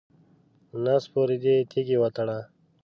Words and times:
نس 0.83 1.03
پورې 1.13 1.35
دې 1.43 1.55
تیږې 1.71 1.97
وتړه. 2.01 2.39